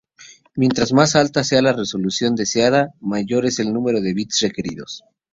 Mientras 0.55 0.93
más 0.93 1.15
alta 1.15 1.43
sea 1.43 1.61
la 1.61 1.73
resolución 1.73 2.33
deseada, 2.33 2.95
mayor 2.99 3.45
es 3.45 3.59
el 3.59 3.71
número 3.71 4.01
de 4.01 4.15
bits 4.15 4.39
requeridos. 4.41 5.03